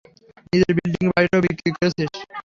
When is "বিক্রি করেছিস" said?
1.45-2.09